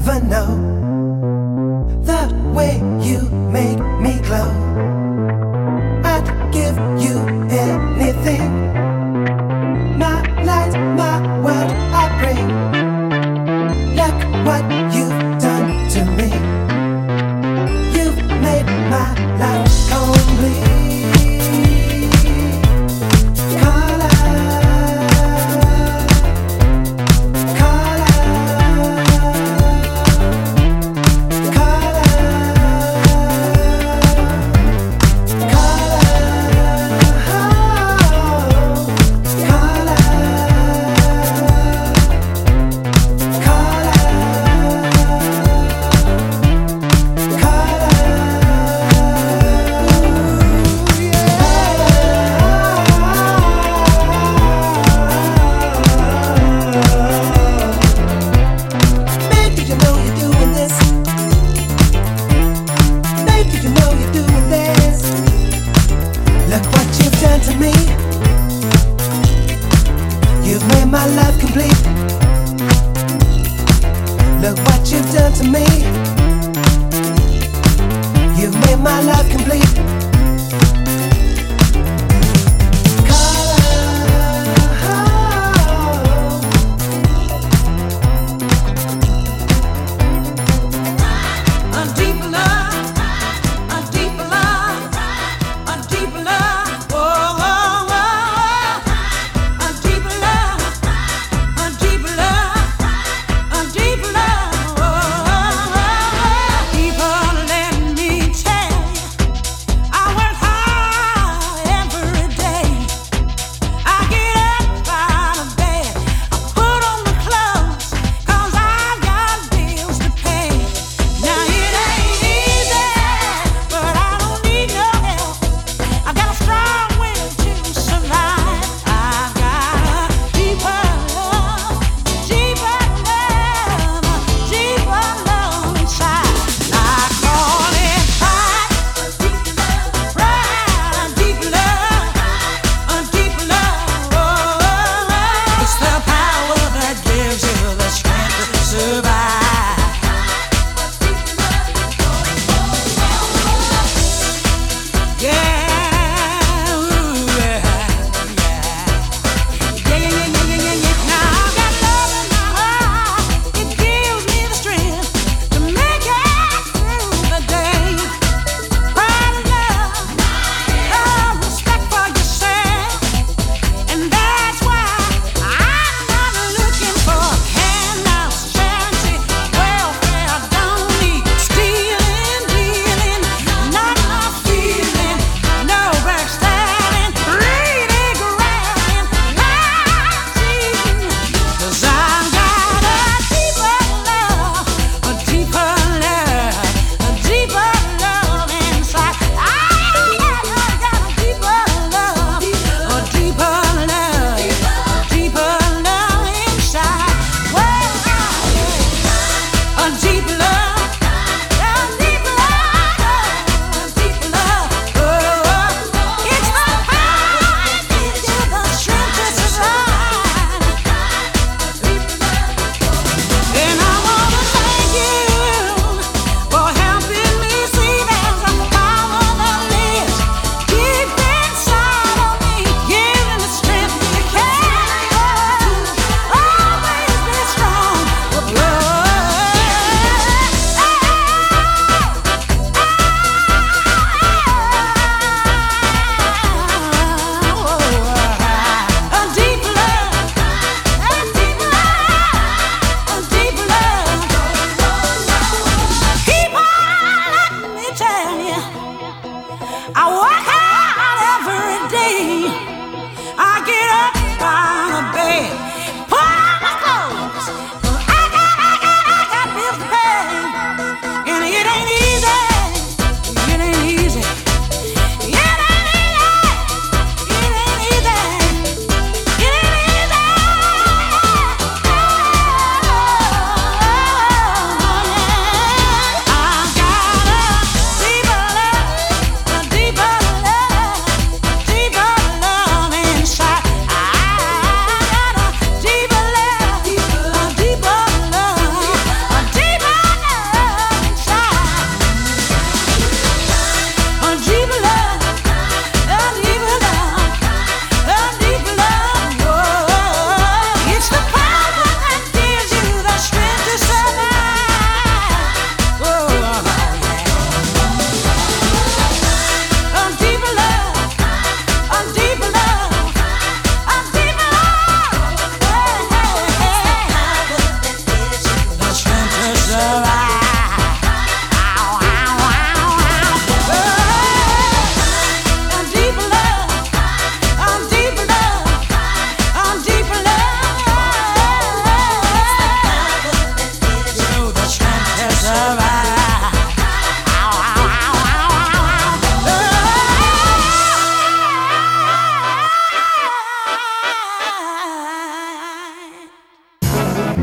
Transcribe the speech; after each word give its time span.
even 0.00 0.28
know. 0.30 0.59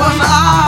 Oh, 0.00 0.18
I 0.20 0.67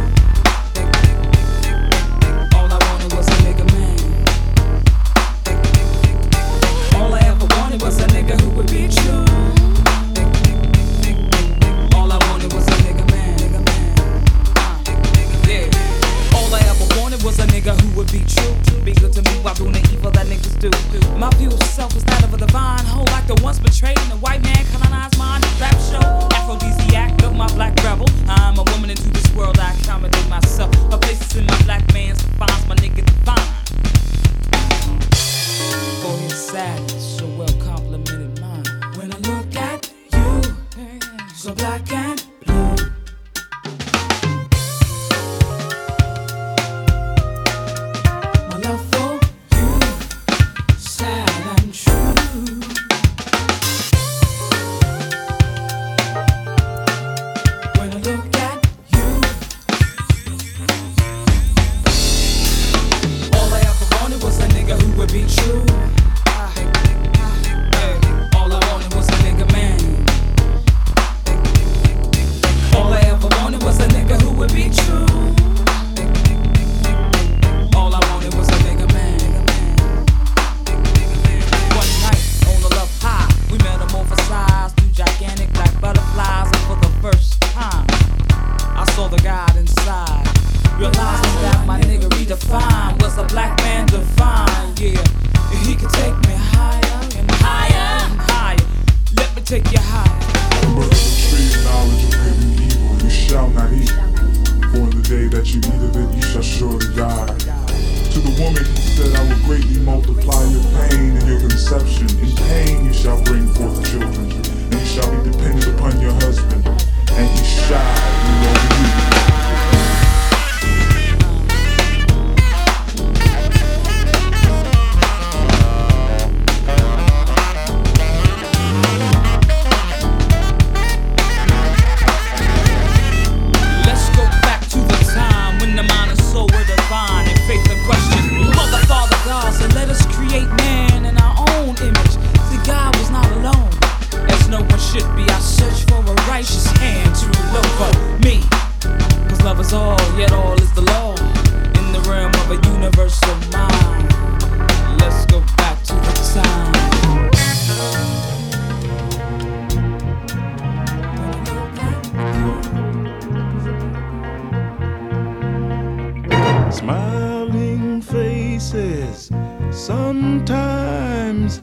smiling 167.21 168.01
faces 168.01 169.29
sometimes 169.69 171.61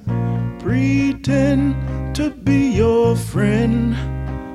pretend 0.61 1.75
to 2.15 2.31
be 2.31 2.71
your 2.71 3.17
friend. 3.17 3.97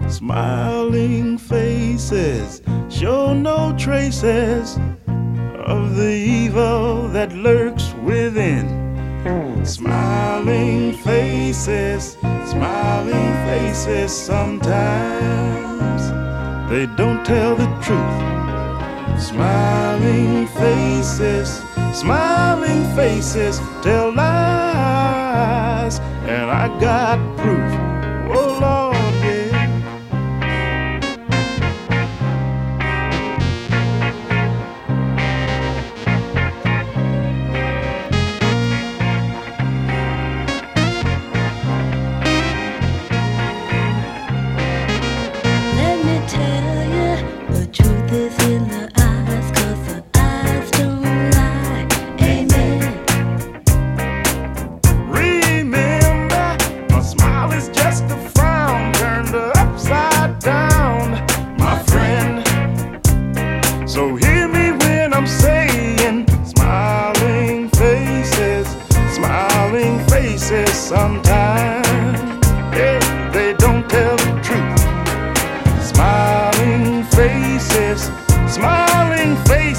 Smiling 0.09 1.37
faces 1.37 2.61
show 2.89 3.33
no 3.33 3.75
traces 3.77 4.77
of 5.65 5.97
the 5.97 6.13
evil 6.13 7.09
that 7.09 7.33
lurks 7.33 7.93
within. 7.95 8.65
Smiling 9.65 10.93
faces, 10.93 12.13
smiling 12.45 13.33
faces 13.47 14.11
sometimes. 14.13 16.03
They 16.69 16.85
don't 16.95 17.25
tell 17.25 17.55
the 17.57 17.67
truth 17.81 18.42
Smiling 19.18 20.47
faces, 20.47 21.61
smiling 21.93 22.84
faces 22.95 23.59
tell 23.82 24.14
lies, 24.14 25.99
and 26.28 26.49
I 26.49 26.68
got 26.80 27.18
proof. 27.38 27.82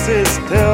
sister. 0.05 0.74